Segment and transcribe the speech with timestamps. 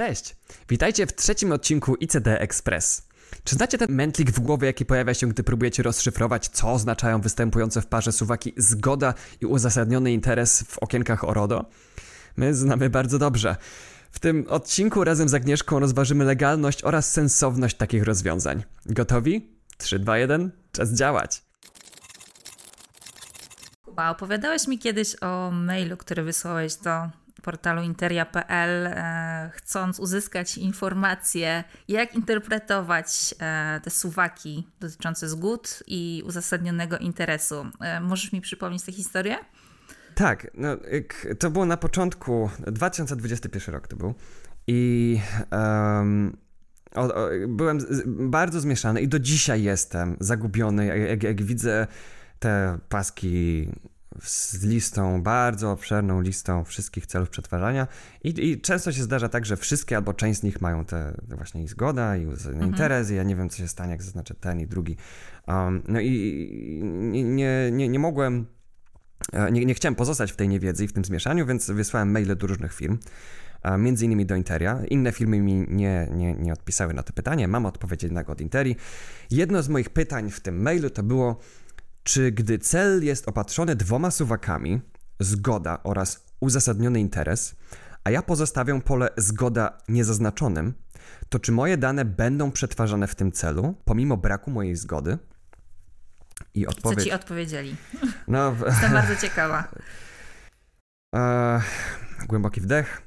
[0.00, 0.36] Cześć!
[0.68, 3.08] Witajcie w trzecim odcinku ICD Express.
[3.44, 7.82] Czy znacie ten mętlik w głowie, jaki pojawia się, gdy próbujecie rozszyfrować, co oznaczają występujące
[7.82, 11.64] w parze suwaki zgoda i uzasadniony interes w okienkach o RODO?
[12.36, 13.56] My znamy bardzo dobrze.
[14.10, 18.64] W tym odcinku razem z Agnieszką rozważymy legalność oraz sensowność takich rozwiązań.
[18.86, 19.50] Gotowi?
[19.78, 21.42] 3, 2, 1, czas działać!
[23.84, 27.10] Kuba, opowiadałeś mi kiedyś o mailu, który wysłałeś do
[27.42, 36.98] portalu interia.pl, e, chcąc uzyskać informacje, jak interpretować e, te suwaki dotyczące zgód i uzasadnionego
[36.98, 37.66] interesu.
[37.80, 39.36] E, możesz mi przypomnieć tę historię?
[40.14, 40.68] Tak, no,
[41.38, 44.14] to było na początku, 2021 rok to był
[44.66, 45.20] i
[45.52, 46.36] um,
[46.94, 51.86] o, o, byłem z, bardzo zmieszany i do dzisiaj jestem zagubiony, jak, jak widzę
[52.38, 53.68] te paski
[54.22, 57.86] z listą, bardzo obszerną listą wszystkich celów przetwarzania
[58.24, 61.62] i, i, często się zdarza tak, że wszystkie albo część z nich mają te właśnie
[61.62, 62.62] i zgoda i mhm.
[62.62, 64.96] interes i ja nie wiem, co się stanie, jak zaznaczę ten i drugi.
[65.48, 66.80] Um, no i
[67.24, 68.46] nie, nie, nie, mogłem,
[69.32, 72.36] e, nie, nie chciałem pozostać w tej niewiedzy i w tym zmieszaniu, więc wysłałem maile
[72.36, 72.98] do różnych firm
[73.78, 74.84] między innymi do Interia.
[74.84, 77.48] Inne firmy mi nie, nie, nie odpisały na to pytanie.
[77.48, 78.76] Mam odpowiedź jednego od Interi.
[79.30, 81.40] Jedno z moich pytań w tym mailu to było,
[82.06, 84.80] czy gdy cel jest opatrzony dwoma suwakami,
[85.20, 87.56] zgoda oraz uzasadniony interes,
[88.04, 90.74] a ja pozostawiam pole zgoda niezaznaczonym,
[91.28, 95.18] to czy moje dane będą przetwarzane w tym celu, pomimo braku mojej zgody?
[96.54, 96.98] I odpowiedź...
[96.98, 97.76] Co ci odpowiedzieli?
[98.28, 99.64] No, Jestem bardzo ciekawa.
[101.16, 101.60] E,
[102.28, 103.02] głęboki wdech.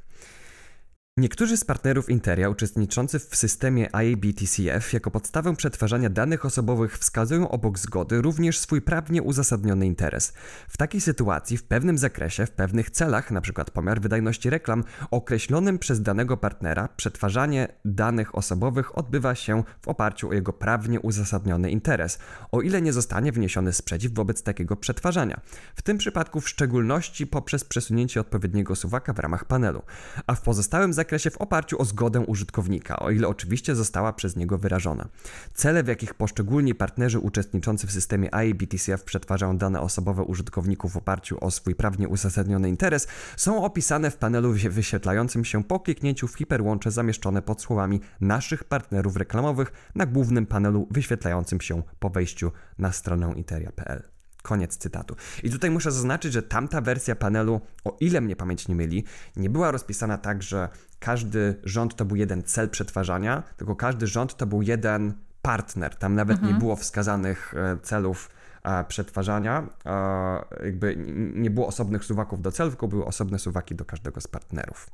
[1.19, 7.79] Niektórzy z partnerów Interia uczestniczący w systemie IABTCF jako podstawę przetwarzania danych osobowych wskazują obok
[7.79, 10.33] zgody również swój prawnie uzasadniony interes.
[10.69, 13.65] W takiej sytuacji w pewnym zakresie, w pewnych celach, np.
[13.73, 20.33] pomiar wydajności reklam, określonym przez danego partnera, przetwarzanie danych osobowych odbywa się w oparciu o
[20.33, 22.19] jego prawnie uzasadniony interes,
[22.51, 25.41] o ile nie zostanie wniesiony sprzeciw wobec takiego przetwarzania.
[25.75, 29.81] W tym przypadku w szczególności poprzez przesunięcie odpowiedniego suwaka w ramach panelu.
[30.27, 34.35] A w pozostałym zakresie zakresie w oparciu o zgodę użytkownika, o ile oczywiście została przez
[34.35, 35.07] niego wyrażona.
[35.53, 41.37] Cele, w jakich poszczególni partnerzy uczestniczący w systemie IBTCF przetwarzają dane osobowe użytkowników w oparciu
[41.41, 46.91] o swój prawnie uzasadniony interes, są opisane w panelu wyświetlającym się po kliknięciu w hiperłącze
[46.91, 53.33] zamieszczone pod słowami naszych partnerów reklamowych na głównym panelu wyświetlającym się po wejściu na stronę
[53.35, 54.03] interia.pl.
[54.41, 55.15] Koniec cytatu.
[55.43, 59.03] I tutaj muszę zaznaczyć, że tamta wersja panelu, o ile mnie pamięć nie myli,
[59.35, 64.37] nie była rozpisana tak, że każdy rząd to był jeden cel przetwarzania, tylko każdy rząd
[64.37, 65.95] to był jeden partner.
[65.95, 66.53] Tam nawet mhm.
[66.53, 68.29] nie było wskazanych e, celów
[68.63, 69.67] e, przetwarzania.
[69.85, 70.95] E, jakby
[71.33, 74.89] nie było osobnych suwaków do celów, tylko były osobne suwaki do każdego z partnerów.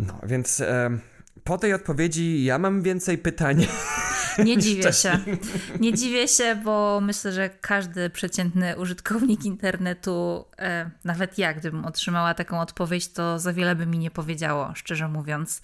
[0.00, 0.62] No, więc
[1.44, 3.66] po tej odpowiedzi ja mam więcej pytań.
[4.44, 5.18] Nie dziwię się.
[5.80, 12.34] Nie dziwię się, bo myślę, że każdy przeciętny użytkownik internetu, e, nawet ja, gdybym otrzymała
[12.34, 15.62] taką odpowiedź, to za wiele by mi nie powiedziało, szczerze mówiąc.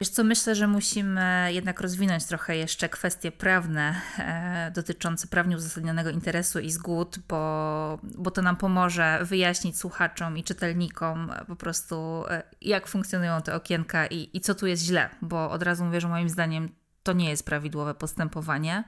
[0.00, 6.10] Wiesz co, myślę, że musimy jednak rozwinąć trochę jeszcze kwestie prawne e, dotyczące prawnie uzasadnionego
[6.10, 12.42] interesu i zgód, bo, bo to nam pomoże wyjaśnić słuchaczom i czytelnikom po prostu, e,
[12.60, 16.08] jak funkcjonują te okienka i, i co tu jest źle, bo od razu mówię, że
[16.08, 16.68] moim zdaniem
[17.04, 18.84] to nie jest prawidłowe postępowanie.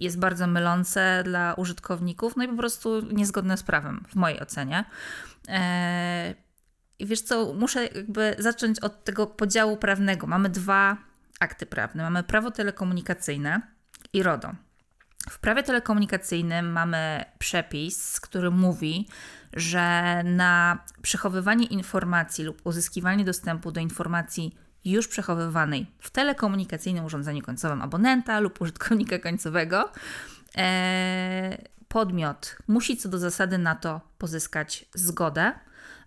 [0.00, 4.84] Jest bardzo mylące dla użytkowników, no i po prostu niezgodne z prawem, w mojej ocenie.
[5.48, 6.34] Eee,
[6.98, 10.26] I wiesz co, muszę jakby zacząć od tego podziału prawnego.
[10.26, 10.96] Mamy dwa
[11.40, 12.02] akty prawne.
[12.02, 13.60] Mamy prawo telekomunikacyjne
[14.12, 14.50] i RODO.
[15.30, 19.08] W prawie telekomunikacyjnym mamy przepis, który mówi,
[19.52, 24.58] że na przechowywanie informacji lub uzyskiwanie dostępu do informacji
[24.92, 29.92] już przechowywanej w telekomunikacyjnym urządzeniu końcowym abonenta lub użytkownika końcowego,
[30.56, 31.58] e,
[31.88, 35.52] podmiot musi co do zasady na to pozyskać zgodę.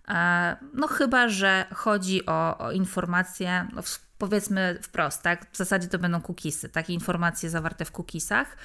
[0.08, 3.82] E, no chyba, że chodzi o, o informacje, no
[4.18, 5.46] powiedzmy wprost, tak?
[5.52, 8.56] W zasadzie to będą cookiesy, takie informacje zawarte w cookiesach,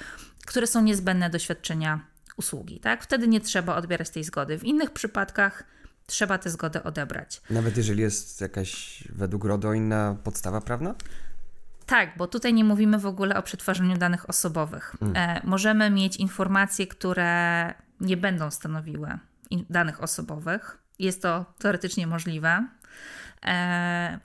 [0.46, 2.00] które są niezbędne do świadczenia
[2.36, 3.02] usługi, tak?
[3.02, 4.58] Wtedy nie trzeba odbierać tej zgody.
[4.58, 5.64] W innych przypadkach
[6.06, 7.42] trzeba tę zgodę odebrać.
[7.50, 10.94] Nawet jeżeli jest jakaś według RODO inna podstawa prawna?
[11.86, 14.96] Tak, bo tutaj nie mówimy w ogóle o przetwarzaniu danych osobowych.
[15.00, 15.16] Hmm.
[15.16, 19.18] E, możemy mieć informacje, które nie będą stanowiły
[19.70, 20.78] danych osobowych.
[20.98, 22.68] Jest to teoretycznie możliwe.
[23.46, 24.18] E,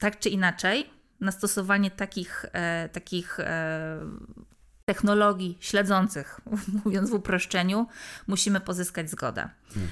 [0.00, 0.90] tak czy inaczej,
[1.20, 4.00] na stosowanie takich, e, takich e,
[4.84, 6.40] technologii śledzących,
[6.84, 7.86] mówiąc w uproszczeniu,
[8.26, 9.48] musimy pozyskać zgodę.
[9.74, 9.90] Hmm.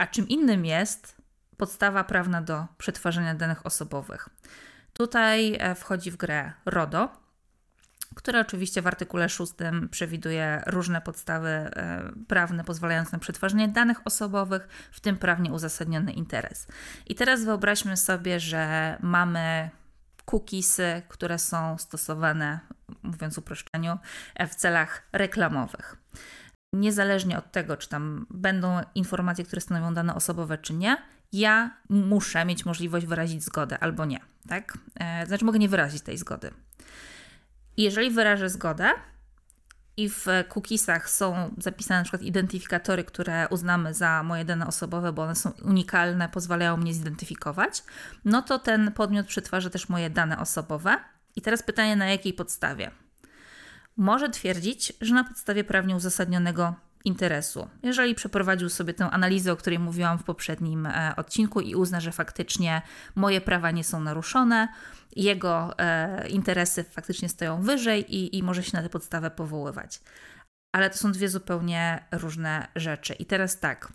[0.00, 1.16] A czym innym jest
[1.56, 4.28] podstawa prawna do przetwarzania danych osobowych.
[4.92, 7.08] Tutaj e, wchodzi w grę RODO,
[8.14, 9.52] które oczywiście w artykule 6
[9.90, 16.66] przewiduje różne podstawy e, prawne pozwalające na przetwarzanie danych osobowych, w tym prawnie uzasadniony interes.
[17.06, 19.70] I teraz wyobraźmy sobie, że mamy
[20.24, 22.60] cookiesy, które są stosowane,
[23.02, 23.98] mówiąc uproszczeniu,
[24.48, 25.96] w celach reklamowych.
[26.72, 30.96] Niezależnie od tego, czy tam będą informacje, które stanowią dane osobowe, czy nie,
[31.32, 34.20] ja muszę mieć możliwość wyrazić zgodę albo nie.
[34.48, 34.78] Tak?
[34.94, 36.50] E, znaczy, mogę nie wyrazić tej zgody.
[37.76, 38.90] Jeżeli wyrażę zgodę
[39.96, 45.22] i w cookiesach są zapisane na przykład identyfikatory, które uznamy za moje dane osobowe, bo
[45.22, 47.82] one są unikalne, pozwalają mnie zidentyfikować,
[48.24, 50.98] no to ten podmiot przetwarza też moje dane osobowe.
[51.36, 52.90] I teraz pytanie, na jakiej podstawie?
[54.00, 56.74] Może twierdzić, że na podstawie prawnie uzasadnionego
[57.04, 57.68] interesu.
[57.82, 62.12] Jeżeli przeprowadził sobie tę analizę, o której mówiłam w poprzednim e, odcinku i uzna, że
[62.12, 62.82] faktycznie
[63.14, 64.68] moje prawa nie są naruszone,
[65.16, 70.00] jego e, interesy faktycznie stoją wyżej i, i może się na tę podstawę powoływać.
[70.72, 73.14] Ale to są dwie zupełnie różne rzeczy.
[73.14, 73.92] I teraz tak,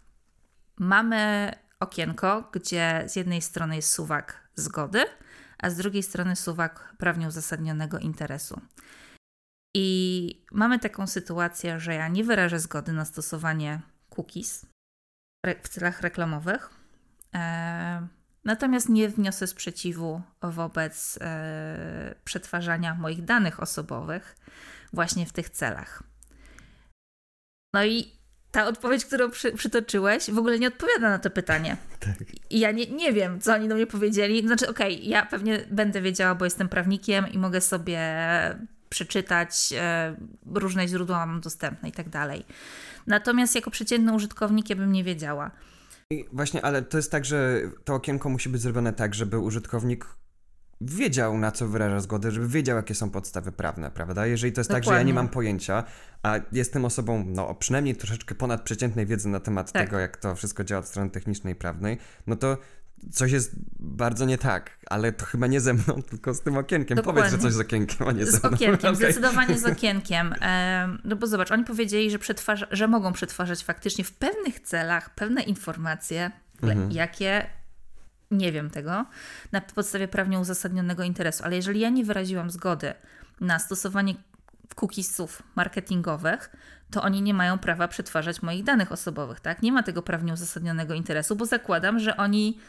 [0.77, 5.05] mamy okienko, gdzie z jednej strony jest suwak zgody,
[5.57, 8.61] a z drugiej strony suwak prawnie uzasadnionego interesu.
[9.77, 14.65] I mamy taką sytuację, że ja nie wyrażę zgody na stosowanie cookies
[15.63, 16.69] w celach reklamowych,
[17.33, 18.07] e,
[18.43, 24.35] natomiast nie wniosę sprzeciwu wobec e, przetwarzania moich danych osobowych
[24.93, 26.03] właśnie w tych celach.
[27.73, 28.11] No i
[28.51, 31.77] ta odpowiedź, którą przy, przytoczyłeś, w ogóle nie odpowiada na to pytanie.
[31.99, 32.15] Tak.
[32.49, 34.47] I ja nie, nie wiem, co oni do mnie powiedzieli.
[34.47, 37.99] Znaczy, okej, okay, ja pewnie będę wiedziała, bo jestem prawnikiem i mogę sobie
[38.89, 40.15] przeczytać, e,
[40.45, 42.45] różne źródła mam dostępne i tak dalej.
[43.07, 45.51] Natomiast jako przeciętny użytkownik ja bym nie wiedziała.
[46.09, 50.05] I właśnie, ale to jest tak, że to okienko musi być zrobione tak, żeby użytkownik
[50.81, 54.27] wiedział, na co wyraża zgodę, żeby wiedział, jakie są podstawy prawne, prawda?
[54.27, 54.85] Jeżeli to jest Dokładnie.
[54.85, 55.83] tak, że ja nie mam pojęcia,
[56.23, 59.85] a jestem osobą, no, przynajmniej troszeczkę ponad przeciętnej wiedzy na temat tak.
[59.85, 61.97] tego, jak to wszystko działa od strony technicznej i prawnej,
[62.27, 62.57] no to
[63.11, 66.95] coś jest bardzo nie tak, ale to chyba nie ze mną, tylko z tym okienkiem.
[66.95, 67.21] Dokładnie.
[67.21, 68.49] Powiedz, że coś z okienkiem, a nie ze mną.
[68.49, 68.95] Z okienkiem, okay.
[68.95, 70.35] zdecydowanie z okienkiem.
[71.03, 75.41] No bo zobacz, oni powiedzieli, że, przetwarza, że mogą przetwarzać faktycznie w pewnych celach pewne
[75.41, 76.31] informacje,
[76.61, 76.91] mhm.
[76.91, 77.45] jakie
[78.31, 79.05] nie wiem tego,
[79.51, 82.93] na podstawie prawnie uzasadnionego interesu, ale jeżeli ja nie wyraziłam zgody
[83.41, 84.15] na stosowanie
[84.75, 86.49] cookiesów marketingowych,
[86.91, 89.61] to oni nie mają prawa przetwarzać moich danych osobowych, tak?
[89.61, 92.59] Nie ma tego prawnie uzasadnionego interesu, bo zakładam, że oni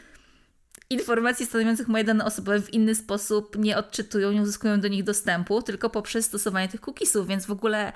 [0.89, 5.61] informacji stanowiących moje dane osobowe w inny sposób nie odczytują, nie uzyskują do nich dostępu,
[5.61, 7.93] tylko poprzez stosowanie tych cookiesów, więc w ogóle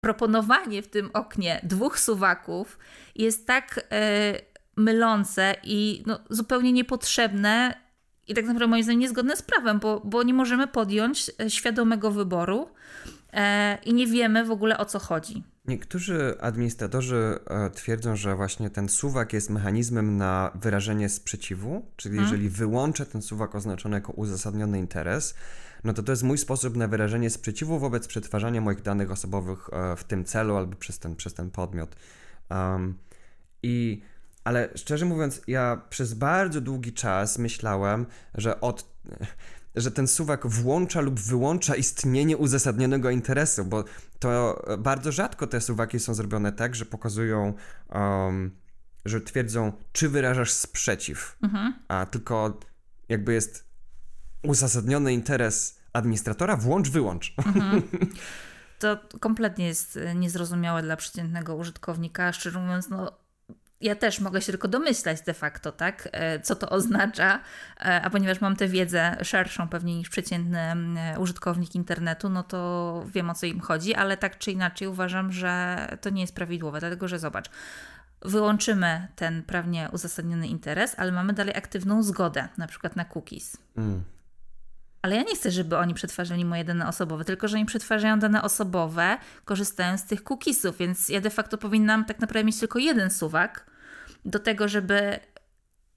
[0.00, 2.78] proponowanie w tym oknie dwóch suwaków
[3.16, 4.40] jest tak yy,
[4.76, 7.74] mylące i no, zupełnie niepotrzebne
[8.28, 12.10] i tak naprawdę moim zdaniem niezgodne z prawem, bo, bo nie możemy podjąć e, świadomego
[12.10, 12.70] wyboru
[13.32, 15.42] e, i nie wiemy w ogóle o co chodzi.
[15.64, 22.32] Niektórzy administratorzy e, twierdzą, że właśnie ten suwak jest mechanizmem na wyrażenie sprzeciwu, czyli hmm.
[22.32, 25.34] jeżeli wyłączę ten suwak oznaczony jako uzasadniony interes,
[25.84, 29.96] no to to jest mój sposób na wyrażenie sprzeciwu wobec przetwarzania moich danych osobowych e,
[29.96, 31.96] w tym celu albo przez ten, przez ten podmiot.
[32.50, 32.98] Um,
[33.62, 34.02] I
[34.44, 38.90] ale szczerze mówiąc, ja przez bardzo długi czas myślałem, że od
[39.74, 43.84] że ten suwak włącza lub wyłącza istnienie uzasadnionego interesu, bo
[44.18, 47.54] to bardzo rzadko te suwaki są zrobione tak, że pokazują,
[47.88, 48.56] um,
[49.04, 51.74] że twierdzą, czy wyrażasz sprzeciw, mhm.
[51.88, 52.58] a tylko
[53.08, 53.64] jakby jest
[54.42, 57.34] uzasadniony interes administratora, włącz, wyłącz.
[57.38, 57.82] Mhm.
[58.80, 62.32] To kompletnie jest niezrozumiałe dla przeciętnego użytkownika.
[62.32, 63.12] Szczerze mówiąc, no,
[63.80, 67.40] ja też mogę się tylko domyślać de facto, tak, e, co to oznacza,
[67.80, 73.04] e, a ponieważ mam tę wiedzę szerszą pewnie niż przeciętny e, użytkownik internetu, no to
[73.14, 76.80] wiem o co im chodzi, ale tak czy inaczej uważam, że to nie jest prawidłowe,
[76.80, 77.50] dlatego że zobacz,
[78.22, 83.56] wyłączymy ten prawnie uzasadniony interes, ale mamy dalej aktywną zgodę, na przykład na cookies.
[83.76, 84.04] Mm.
[85.02, 88.42] Ale ja nie chcę, żeby oni przetwarzali moje dane osobowe, tylko że oni przetwarzają dane
[88.42, 93.10] osobowe, korzystając z tych cookiesów, więc ja de facto powinnam tak naprawdę mieć tylko jeden
[93.10, 93.70] suwak,
[94.24, 95.20] do tego, żeby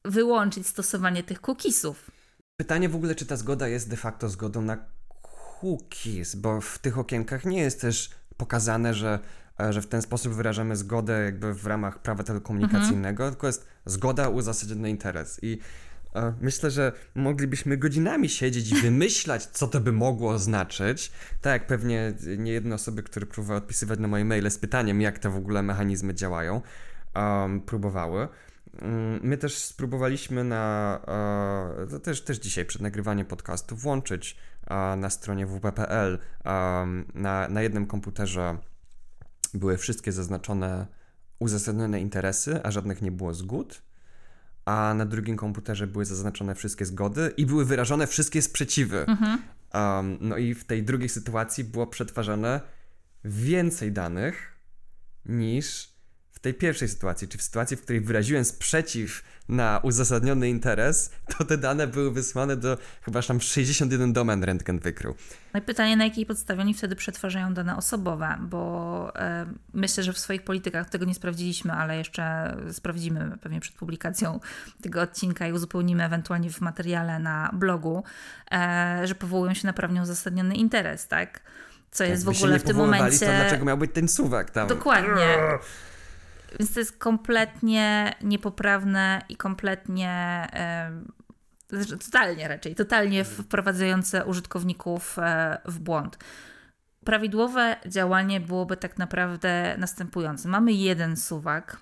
[0.05, 2.11] wyłączyć stosowanie tych cookiesów.
[2.57, 4.77] Pytanie w ogóle, czy ta zgoda jest de facto zgodą na
[5.61, 9.19] cookies, bo w tych okienkach nie jest też pokazane, że,
[9.59, 13.31] e, że w ten sposób wyrażamy zgodę jakby w ramach prawa telekomunikacyjnego, mhm.
[13.31, 15.39] tylko jest zgoda uzasadniony interes.
[15.41, 15.59] I
[16.41, 21.11] Myślę, że moglibyśmy godzinami siedzieć i wymyślać, co to by mogło oznaczyć.
[21.41, 25.19] Tak jak pewnie nie jedne osoby, które próbowały odpisywać na moje maile z pytaniem, jak
[25.19, 26.61] te w ogóle mechanizmy działają
[27.15, 28.27] um, próbowały.
[28.81, 30.99] mm, my też spróbowaliśmy na,
[31.89, 34.37] to też, też dzisiaj przed nagrywaniem podcastu włączyć
[34.97, 36.19] na stronie wp.pl
[37.13, 38.57] na, na jednym komputerze
[39.53, 40.87] były wszystkie zaznaczone
[41.39, 43.81] uzasadnione interesy, a żadnych nie było zgód,
[44.65, 49.05] a na drugim komputerze były zaznaczone wszystkie zgody i były wyrażone wszystkie sprzeciwy.
[49.07, 49.41] Mhm.
[49.73, 52.61] Um, no i w tej drugiej sytuacji było przetwarzane
[53.25, 54.55] więcej danych
[55.25, 55.92] niż
[56.43, 61.57] tej pierwszej sytuacji, czy w sytuacji, w której wyraziłem sprzeciw na uzasadniony interes, to te
[61.57, 65.15] dane były wysłane do chyba tam 61 domen rentgen wykrył.
[65.53, 70.13] No i pytanie, na jakiej podstawie oni wtedy przetwarzają dane osobowe, bo e, myślę, że
[70.13, 74.39] w swoich politykach tego nie sprawdziliśmy, ale jeszcze sprawdzimy pewnie przed publikacją
[74.81, 78.03] tego odcinka i uzupełnimy ewentualnie w materiale na blogu,
[78.51, 81.41] e, że powołują się na prawnie uzasadniony interes, tak?
[81.91, 83.19] Co jest w ogóle w tym momencie.
[83.19, 84.67] To dlaczego miał być ten suwak tam?
[84.67, 85.37] Dokładnie.
[86.59, 90.47] Więc to jest kompletnie niepoprawne i kompletnie,
[92.05, 96.17] totalnie raczej, totalnie wprowadzające użytkowników e, w błąd.
[97.05, 100.49] Prawidłowe działanie byłoby tak naprawdę następujące.
[100.49, 101.77] Mamy jeden suwak,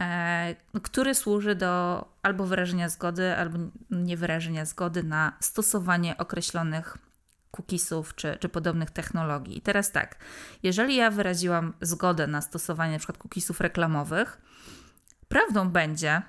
[0.00, 3.58] e, który służy do albo wyrażenia zgody, albo
[3.90, 6.98] niewyrażenia zgody na stosowanie określonych
[7.52, 9.58] cookiesów czy, czy podobnych technologii.
[9.58, 10.16] I teraz tak,
[10.62, 13.12] jeżeli ja wyraziłam zgodę na stosowanie np.
[13.12, 14.40] cookiesów reklamowych,
[15.28, 16.22] prawdą będzie,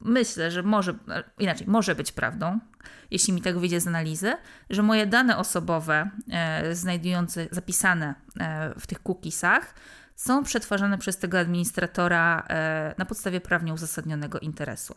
[0.00, 0.94] myślę, że może,
[1.38, 2.60] inaczej, może być prawdą,
[3.10, 4.36] jeśli mi tak wyjdzie z analizy,
[4.70, 9.74] że moje dane osobowe e, znajdujące, zapisane e, w tych cookiesach
[10.16, 14.94] są przetwarzane przez tego administratora e, na podstawie prawnie uzasadnionego interesu.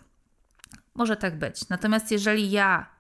[0.95, 1.69] Może tak być.
[1.69, 2.98] Natomiast jeżeli ja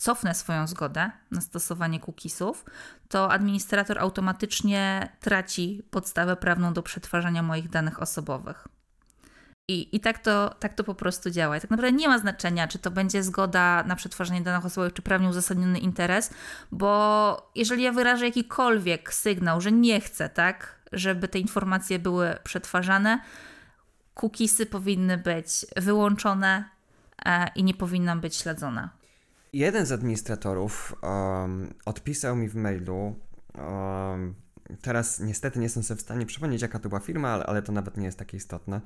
[0.00, 2.64] cofnę swoją zgodę na stosowanie cookiesów,
[3.08, 8.68] to administrator automatycznie traci podstawę prawną do przetwarzania moich danych osobowych.
[9.68, 11.56] I, i tak, to, tak to po prostu działa.
[11.56, 15.02] I tak naprawdę nie ma znaczenia, czy to będzie zgoda na przetwarzanie danych osobowych, czy
[15.02, 16.30] prawnie uzasadniony interes,
[16.72, 23.20] bo jeżeli ja wyrażę jakikolwiek sygnał, że nie chcę, tak, żeby te informacje były przetwarzane,
[24.14, 26.64] cookiesy powinny być wyłączone
[27.24, 28.99] e, i nie powinnam być śledzona.
[29.52, 33.16] Jeden z administratorów um, odpisał mi w mailu.
[33.58, 34.34] Um,
[34.82, 37.72] teraz niestety nie jestem sobie w stanie przypomnieć, jaka to była firma, ale, ale to
[37.72, 38.80] nawet nie jest takie istotne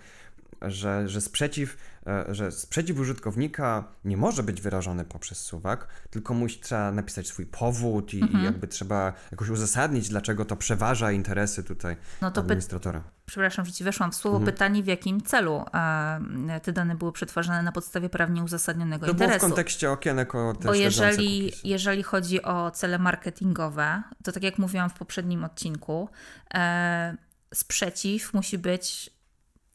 [0.62, 6.60] że, że, sprzeciw, e, że sprzeciw użytkownika nie może być wyrażony poprzez suwak, tylko musi
[6.60, 8.40] trzeba napisać swój powód i, mhm.
[8.40, 13.00] i jakby trzeba jakoś uzasadnić, dlaczego to przeważa interesy tutaj no to administratora.
[13.00, 13.06] By...
[13.26, 14.36] Przepraszam, że ci weszłam w słowo.
[14.36, 14.54] Mhm.
[14.54, 19.32] Pytanie, w jakim celu e, te dane były przetwarzane na podstawie prawnie uzasadnionego to interesu.
[19.32, 24.42] To było w kontekście okienek o Bo jeżeli, jeżeli chodzi o cele marketingowe, to tak
[24.42, 26.08] jak mówiłam w poprzednim odcinku,
[26.54, 27.16] e,
[27.54, 29.13] sprzeciw musi być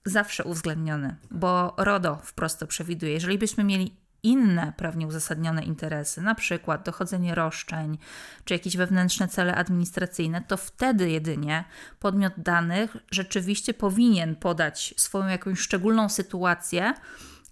[0.06, 3.14] zawsze uwzględniony, bo RODO wprost to przewiduje.
[3.14, 7.98] Jeżeli byśmy mieli inne prawnie uzasadnione interesy, na przykład dochodzenie roszczeń
[8.46, 11.64] czy jakieś wewnętrzne cele administracyjne, to wtedy jedynie
[12.00, 16.94] podmiot danych rzeczywiście powinien podać swoją jakąś szczególną sytuację,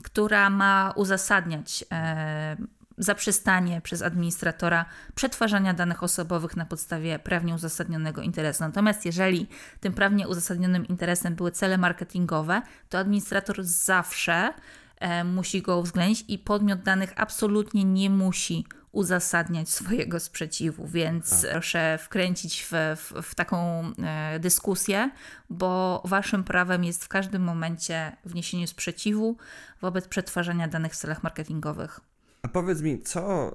[0.04, 2.58] która ma uzasadniać e,
[2.98, 4.86] zaprzestanie przez administratora
[5.16, 8.63] przetwarzania danych osobowych na podstawie prawnie uzasadnionego interesu.
[8.63, 9.48] Natomiast jeżeli
[9.80, 14.54] tym prawnie uzasadnionym interesem były cele marketingowe, to administrator zawsze
[15.00, 21.51] e, musi go uwzględnić i podmiot danych absolutnie nie musi uzasadniać swojego sprzeciwu, więc tak.
[21.51, 25.12] proszę wkręcić w, w, w taką e, dyskusję,
[25.50, 29.38] bo waszym prawem jest w każdym momencie wniesienie sprzeciwu
[29.82, 32.00] wobec przetwarzania danych w celach marketingowych.
[32.48, 33.51] A powiedz mi, co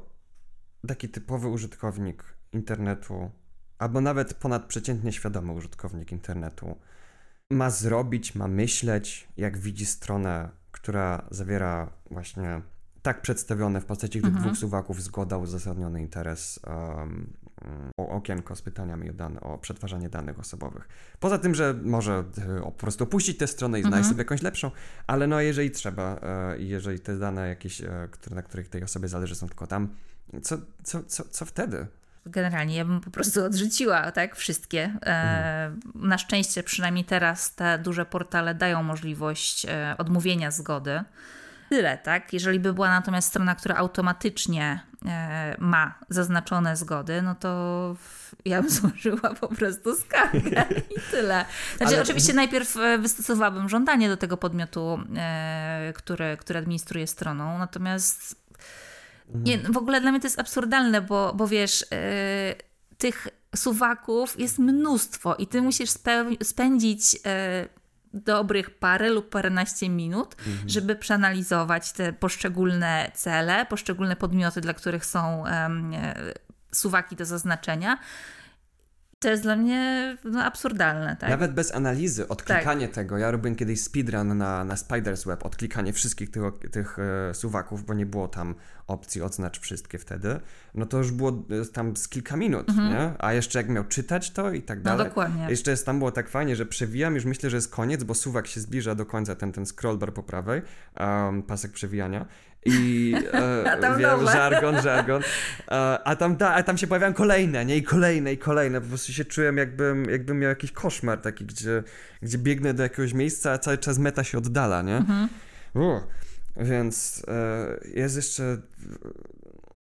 [0.88, 3.30] taki typowy użytkownik internetu,
[3.78, 6.76] albo nawet ponadprzeciętnie świadomy użytkownik internetu,
[7.50, 12.62] ma zrobić, ma myśleć, jak widzi stronę, która zawiera właśnie
[13.02, 14.44] tak przedstawione w postaci tych mhm.
[14.44, 17.32] dwóch suwaków zgoda, uzasadniony interes, um,
[17.96, 20.88] okienko z pytaniami o, dane, o przetwarzanie danych osobowych.
[21.20, 22.24] Poza tym, że może
[22.58, 24.14] e, po prostu opuścić tę stronę i znaleźć mhm.
[24.14, 24.70] sobie jakąś lepszą,
[25.06, 29.08] ale no jeżeli trzeba e, i jeżeli te dane jakieś, e, na których tej osobie
[29.08, 29.88] zależy są tylko tam,
[30.42, 31.86] co, co, co, co wtedy?
[32.26, 34.84] generalnie ja bym po prostu odrzuciła tak wszystkie.
[34.84, 35.80] Mhm.
[35.94, 39.66] Na szczęście przynajmniej teraz te duże portale dają możliwość
[39.98, 41.04] odmówienia zgody
[41.72, 42.32] tyle, tak?
[42.32, 44.80] Jeżeli by była natomiast strona, która automatycznie
[45.58, 47.96] ma zaznaczone zgody, no to
[48.44, 50.64] ja bym złożyła po prostu skargę
[50.96, 51.44] i tyle.
[51.76, 52.02] Znaczy, Ale...
[52.02, 58.36] oczywiście najpierw e, wystosowałabym żądanie do tego podmiotu, e, który, który administruje stroną, natomiast
[59.26, 59.44] mhm.
[59.44, 62.54] nie, w ogóle dla mnie to jest absurdalne, bo, bo wiesz, e,
[62.98, 65.90] tych suwaków jest mnóstwo i ty musisz
[66.42, 67.68] spędzić e,
[68.14, 70.68] dobrych parę lub paręnaście minut, mhm.
[70.68, 75.92] żeby przeanalizować te poszczególne cele, poszczególne podmioty, dla których są um,
[76.72, 77.98] suwaki do zaznaczenia
[79.22, 81.16] to jest dla mnie no, absurdalne.
[81.16, 81.30] Tak?
[81.30, 82.94] Nawet bez analizy, odklikanie tak.
[82.94, 83.18] tego.
[83.18, 86.42] Ja robiłem kiedyś speedrun na, na Spider's Web, odklikanie wszystkich tych,
[86.72, 88.54] tych e, suwaków, bo nie było tam
[88.86, 90.40] opcji odznacz wszystkie wtedy.
[90.74, 92.90] No to już było e, tam z kilka minut, mhm.
[92.90, 93.12] nie?
[93.18, 94.98] A jeszcze jak miał czytać to i tak no, dalej.
[94.98, 95.46] No dokładnie.
[95.50, 98.46] Jeszcze jest, tam było tak fajnie, że przewijam, już myślę, że jest koniec, bo suwak
[98.46, 100.62] się zbliża do końca, ten, ten scrollbar po prawej,
[101.00, 102.26] um, pasek przewijania.
[102.64, 103.14] I
[103.82, 105.22] e, wiem, żargon, żargon.
[105.68, 107.76] E, a, tam, da, a tam się pojawiają kolejne, nie?
[107.76, 108.80] I kolejne, i kolejne.
[108.80, 111.82] Po prostu się czułem, jakbym, jakbym miał jakiś koszmar taki, gdzie,
[112.22, 114.96] gdzie biegnę do jakiegoś miejsca, a cały czas meta się oddala, nie?
[114.96, 115.28] Mhm.
[116.56, 118.62] Więc e, jest jeszcze.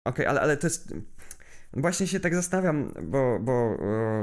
[0.04, 0.94] Okej, okay, ale, ale to jest.
[1.72, 3.78] Właśnie się tak zastanawiam, bo, bo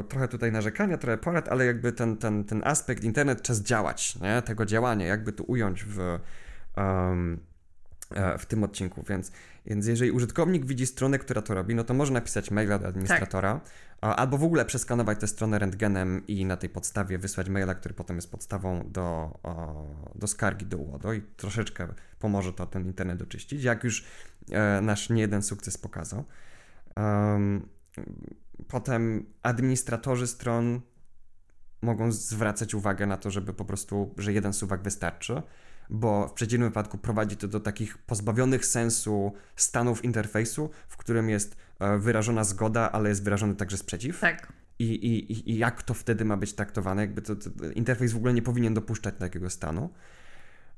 [0.10, 4.42] trochę tutaj narzekania, trochę porad, ale jakby ten, ten, ten aspekt internet, czas działać, nie?
[4.42, 6.20] tego działania, jakby to ująć w,
[6.78, 7.40] um,
[8.16, 9.32] E, w tym odcinku, więc,
[9.68, 13.62] więc jeżeli użytkownik widzi stronę, która to robi, no to może napisać maila do administratora,
[14.00, 14.20] tak.
[14.20, 18.16] albo w ogóle przeskanować tę stronę rentgenem i na tej podstawie wysłać maila, który potem
[18.16, 19.40] jest podstawą do,
[20.16, 21.88] do skargi do UODO i troszeczkę
[22.20, 24.06] pomoże to ten internet oczyścić, jak już
[24.52, 26.26] e, nasz niejeden sukces pokazał.
[28.68, 30.82] potem administratorzy stron
[31.82, 35.42] mogą zwracać uwagę na to, żeby po prostu, że jeden suwak wystarczy,
[35.90, 41.58] bo w przeciwnym wypadku prowadzi to do takich pozbawionych sensu stanów interfejsu, w którym jest
[41.80, 44.20] e, wyrażona zgoda, ale jest wyrażony także sprzeciw.
[44.20, 44.54] Tak.
[44.80, 47.02] I, i, i jak to wtedy ma być traktowane?
[47.02, 49.90] Jakby to, to interfejs w ogóle nie powinien dopuszczać takiego stanu.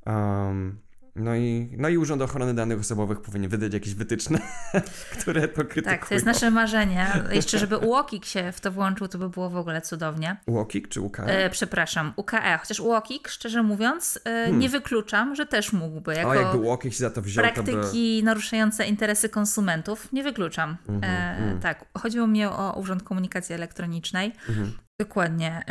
[0.05, 0.79] Um,
[1.15, 4.39] no i, no i Urząd Ochrony Danych Osobowych powinien wydać jakieś wytyczne,
[5.19, 5.97] które to krytykują.
[5.97, 7.07] Tak, to jest nasze marzenie.
[7.31, 10.37] Jeszcze, żeby UOKiK się w to włączył, to by było w ogóle cudownie.
[10.47, 11.19] UOKiK czy UKE?
[11.19, 12.57] E, przepraszam, UKE.
[12.59, 14.59] Chociaż UOKiK, szczerze mówiąc, e, hmm.
[14.59, 16.13] nie wykluczam, że też mógłby.
[16.13, 18.25] Jako o, jakby UOKiK się za to wziął, Praktyki by...
[18.25, 20.77] naruszające interesy konsumentów, nie wykluczam.
[20.89, 21.59] Mm -hmm, e, mm.
[21.59, 24.33] Tak, chodziło mi o Urząd Komunikacji Elektronicznej.
[24.49, 24.71] Mm -hmm.
[24.99, 25.63] Dokładnie.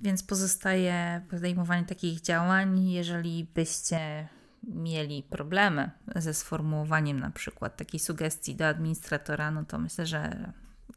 [0.00, 4.28] Więc pozostaje podejmowanie takich działań, jeżeli byście
[4.68, 10.52] mieli problemy ze sformułowaniem na przykład takiej sugestii do administratora, no to myślę, że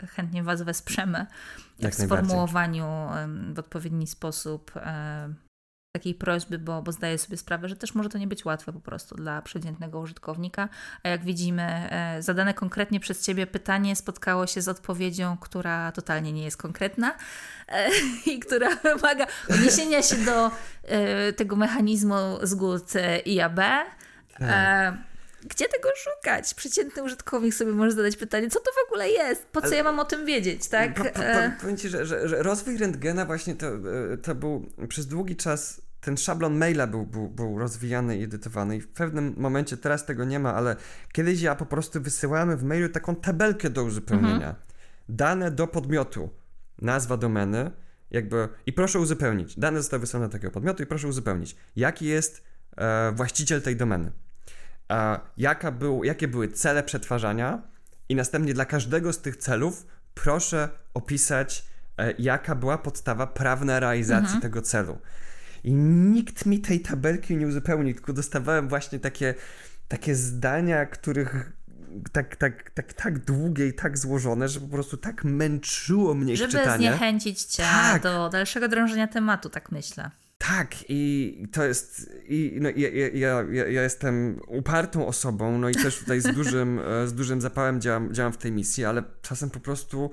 [0.07, 1.25] chętnie Was wesprzemy
[1.79, 3.09] w sformułowaniu
[3.53, 4.71] w odpowiedni sposób
[5.91, 8.79] takiej prośby, bo, bo zdaję sobie sprawę, że też może to nie być łatwe po
[8.79, 10.69] prostu dla przeciętnego użytkownika.
[11.03, 16.33] A jak widzimy, e, zadane konkretnie przez Ciebie pytanie spotkało się z odpowiedzią, która totalnie
[16.33, 17.15] nie jest konkretna
[17.67, 17.89] e,
[18.31, 20.51] i która wymaga odniesienia się do
[20.83, 22.93] e, tego mechanizmu zgód
[23.25, 23.59] IAB.
[24.37, 25.10] Tak.
[25.49, 26.53] Gdzie tego szukać?
[26.53, 29.45] Przeciętny użytkownik sobie może zadać pytanie, co to w ogóle jest?
[29.45, 29.75] Po co Ale...
[29.75, 30.93] ja mam o tym wiedzieć, tak?
[30.93, 33.67] Po, po, po, powiem Ci, że, że, że rozwój rentgena właśnie to,
[34.23, 38.81] to był przez długi czas ten szablon maila był, był, był rozwijany i edytowany i
[38.81, 40.75] w pewnym momencie, teraz tego nie ma, ale
[41.13, 44.33] kiedyś ja po prostu wysyłałem w mailu taką tabelkę do uzupełnienia.
[44.33, 44.55] Mhm.
[45.09, 46.29] Dane do podmiotu,
[46.81, 47.71] nazwa domeny,
[48.11, 49.59] jakby i proszę uzupełnić.
[49.59, 51.55] Dane zostały wysłane do takiego podmiotu i proszę uzupełnić.
[51.75, 52.43] Jaki jest
[52.77, 54.11] e, właściciel tej domeny?
[55.37, 57.61] Jaka był, jakie były cele przetwarzania
[58.09, 61.65] i następnie dla każdego z tych celów proszę opisać,
[61.97, 64.41] e, jaka była podstawa prawna realizacji mhm.
[64.41, 64.97] tego celu.
[65.63, 69.33] I nikt mi tej tabelki nie uzupełnił, tylko dostawałem właśnie takie,
[69.87, 71.51] takie zdania, których
[72.11, 76.51] tak, tak, tak, tak długie i tak złożone, że po prostu tak męczyło mnie Żeby
[76.51, 76.71] czytanie.
[76.71, 78.03] Żeby zniechęcić cię tak.
[78.03, 80.11] do dalszego drążenia tematu, tak myślę.
[80.47, 82.11] Tak, i to jest.
[82.27, 83.07] I, no, ja, ja,
[83.51, 88.13] ja, ja, jestem upartą osobą, no i też tutaj z dużym, z dużym zapałem działam,
[88.13, 90.11] działam w tej misji, ale czasem po prostu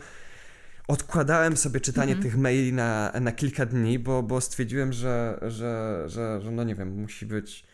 [0.89, 6.05] odkładałem sobie czytanie mm tych maili na, na kilka dni, bo, bo stwierdziłem, że, że,
[6.07, 7.65] że, że no nie wiem, musi być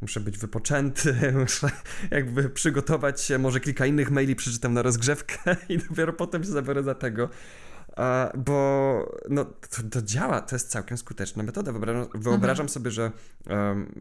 [0.00, 1.70] muszę być wypoczęty, muszę
[2.10, 6.82] jakby przygotować się, może kilka innych maili przeczytam na rozgrzewkę i dopiero potem się zabiorę
[6.82, 7.28] za tego.
[8.36, 11.72] Bo no, to, to, działa, to jest całkiem skuteczna metoda.
[11.72, 12.68] Wyobrażam, wyobrażam mhm.
[12.68, 13.12] sobie, że
[13.50, 13.94] um,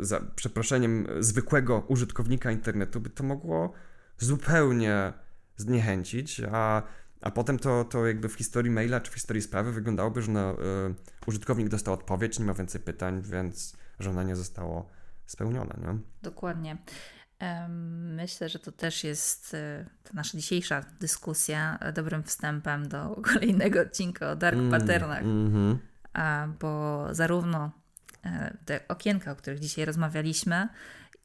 [0.00, 3.72] za przeproszeniem zwykłego użytkownika internetu by to mogło
[4.18, 5.12] zupełnie
[5.56, 6.82] zniechęcić, a
[7.24, 10.52] a potem to, to jakby w historii maila czy w historii sprawy wyglądałoby, że no,
[10.52, 10.94] y,
[11.26, 14.90] użytkownik dostał odpowiedź, nie ma więcej pytań, więc żądanie zostało
[15.26, 15.74] spełnione.
[15.82, 15.98] Nie?
[16.22, 16.78] Dokładnie.
[18.16, 24.30] Myślę, że to też jest y, ta nasza dzisiejsza dyskusja dobrym wstępem do kolejnego odcinka
[24.30, 26.52] o dark patternach, mm -hmm.
[26.60, 27.70] bo zarówno
[28.24, 30.68] e, te okienka, o których dzisiaj rozmawialiśmy,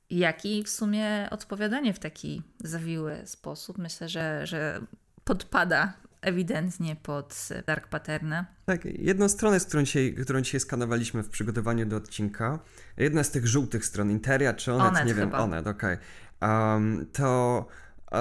[0.10, 4.82] jak i w sumie odpowiadanie w taki zawiły sposób, myślę, że, że
[5.24, 8.46] podpada ewidentnie pod dark patterny.
[8.66, 12.60] Tak, jedną stronę, z którą dzisiaj, którą dzisiaj skanowaliśmy w przygotowaniu do odcinka,
[12.98, 15.40] jedna z tych żółtych stron, Interia czy Onet, Onet nie wiem, chyba.
[15.40, 15.98] Onet, okej,
[16.40, 16.74] okay.
[16.74, 17.66] um, to
[18.12, 18.18] uh,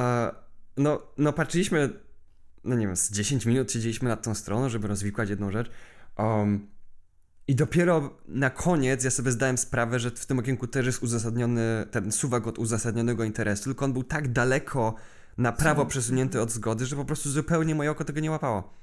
[0.77, 1.91] no, no patrzyliśmy,
[2.65, 5.71] no nie wiem, z 10 minut siedzieliśmy nad tą stroną, żeby rozwikłać jedną rzecz
[6.19, 6.69] um,
[7.49, 11.87] i dopiero na koniec ja sobie zdałem sprawę, że w tym okienku też jest uzasadniony
[11.91, 14.95] ten suwak od uzasadnionego interesu, tylko on był tak daleko
[15.39, 18.79] na prawo przesunięty od zgody, że po prostu zupełnie moje oko tego nie łapało.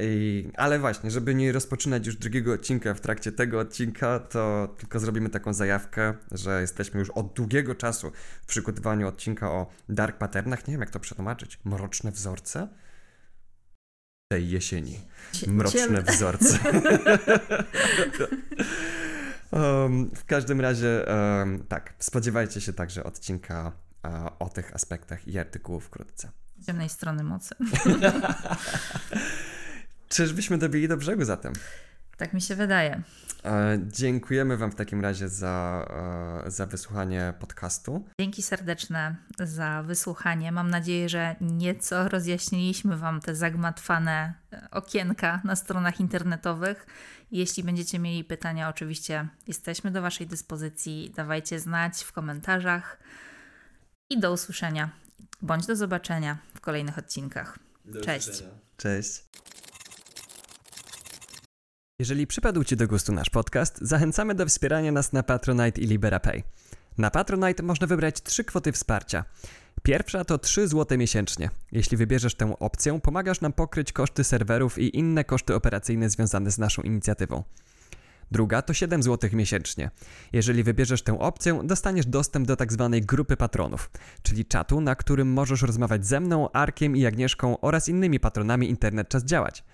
[0.00, 5.00] I, ale właśnie, żeby nie rozpoczynać już drugiego odcinka w trakcie tego odcinka, to tylko
[5.00, 10.68] zrobimy taką zajawkę, że jesteśmy już od długiego czasu w przygotowaniu odcinka o dark patternach.
[10.68, 11.58] Nie wiem, jak to przetłumaczyć.
[11.64, 12.68] Mroczne wzorce?
[14.32, 15.00] Tej jesieni.
[15.46, 16.58] Mroczne wzorce.
[19.52, 21.06] um, w każdym razie,
[21.38, 23.72] um, tak, spodziewajcie się także odcinka
[24.38, 26.30] o tych aspektach i artykułów wkrótce.
[26.66, 27.54] Ciemnej strony mocy.
[30.08, 31.52] Czyżbyśmy dobili do brzegu zatem?
[32.20, 33.02] Tak mi się wydaje.
[33.44, 35.86] E, dziękujemy Wam w takim razie za,
[36.46, 38.04] e, za wysłuchanie podcastu.
[38.20, 40.52] Dzięki serdeczne za wysłuchanie.
[40.52, 44.34] Mam nadzieję, że nieco rozjaśniliśmy Wam te zagmatwane
[44.70, 46.86] okienka na stronach internetowych.
[47.30, 51.12] Jeśli będziecie mieli pytania, oczywiście jesteśmy do Waszej dyspozycji.
[51.16, 52.98] Dawajcie znać w komentarzach
[54.10, 54.90] i do usłyszenia
[55.42, 57.58] bądź do zobaczenia w kolejnych odcinkach.
[57.84, 58.44] Do Cześć.
[58.76, 59.24] Cześć.
[61.98, 66.42] Jeżeli przypadł Ci do gustu nasz podcast, zachęcamy do wspierania nas na Patronite i LiberaPay.
[66.98, 69.24] Na Patronite można wybrać trzy kwoty wsparcia.
[69.82, 71.50] Pierwsza to 3 zł miesięcznie.
[71.72, 76.58] Jeśli wybierzesz tę opcję, pomagasz nam pokryć koszty serwerów i inne koszty operacyjne związane z
[76.58, 77.42] naszą inicjatywą.
[78.30, 79.90] Druga to 7 zł miesięcznie.
[80.32, 82.88] Jeżeli wybierzesz tę opcję, dostaniesz dostęp do tzw.
[82.92, 83.90] Tak grupy patronów,
[84.22, 89.08] czyli czatu, na którym możesz rozmawiać ze mną, Arkiem i Agnieszką oraz innymi patronami Internet
[89.08, 89.64] Czas Działać.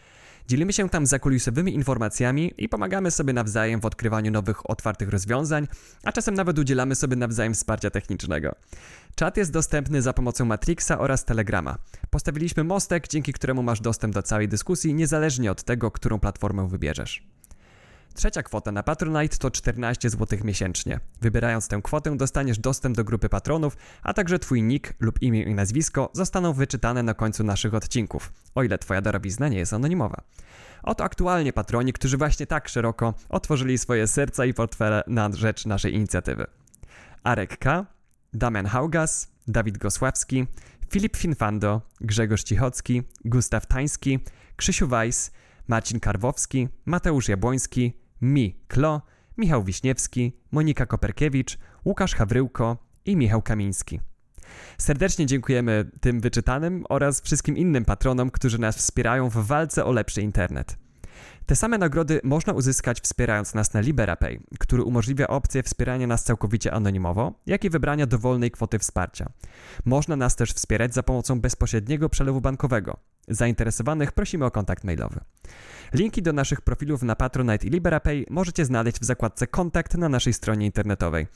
[0.48, 5.68] Dzielimy się tam zakulisowymi informacjami i pomagamy sobie nawzajem w odkrywaniu nowych, otwartych rozwiązań,
[6.04, 8.54] a czasem nawet udzielamy sobie nawzajem wsparcia technicznego.
[9.14, 11.78] Czat jest dostępny za pomocą Matrixa oraz Telegrama.
[12.10, 17.35] Postawiliśmy mostek, dzięki któremu masz dostęp do całej dyskusji, niezależnie od tego, którą platformę wybierzesz.
[18.16, 21.00] Trzecia kwota na Patronite to 14 zł miesięcznie.
[21.20, 25.54] Wybierając tę kwotę dostaniesz dostęp do grupy patronów, a także Twój nick lub imię i
[25.54, 30.22] nazwisko zostaną wyczytane na końcu naszych odcinków, o ile Twoja darowizna nie jest anonimowa.
[30.82, 35.94] Oto aktualnie patroni, którzy właśnie tak szeroko otworzyli swoje serca i portfele na rzecz naszej
[35.94, 36.46] inicjatywy.
[37.22, 37.86] Arek K.,
[38.32, 40.46] Damian Haugas, Dawid Gosławski,
[40.90, 44.18] Filip Finfando, Grzegorz Cichocki, Gustaw Tański,
[44.56, 45.30] Krzysiu Weiss,
[45.68, 49.02] Marcin Karwowski, Mateusz Jabłoński, mi, Klo,
[49.38, 54.00] Michał Wiśniewski, Monika Koperkiewicz, Łukasz Hawryłko i Michał Kamiński.
[54.78, 60.22] Serdecznie dziękujemy tym wyczytanym oraz wszystkim innym patronom, którzy nas wspierają w walce o lepszy
[60.22, 60.78] internet.
[61.46, 66.72] Te same nagrody można uzyskać wspierając nas na LiberaPay, który umożliwia opcję wspierania nas całkowicie
[66.72, 69.26] anonimowo, jak i wybrania dowolnej kwoty wsparcia.
[69.84, 72.96] Można nas też wspierać za pomocą bezpośredniego przelewu bankowego.
[73.28, 75.20] Zainteresowanych prosimy o kontakt mailowy.
[75.92, 80.32] Linki do naszych profilów na Patronite i LiberaPay możecie znaleźć w zakładce Kontakt na naszej
[80.32, 81.26] stronie internetowej.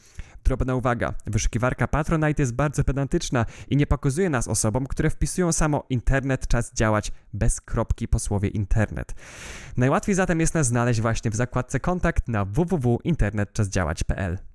[0.44, 5.84] Drobna uwaga, wyszukiwarka Patronite jest bardzo pedantyczna i nie pokazuje nas osobom, które wpisują samo
[5.90, 9.14] internet czas działać bez kropki po słowie internet.
[9.76, 14.49] Najłatwiej zatem jest nas znaleźć właśnie w zakładce Kontakt na www.internetczasdziałać.pl.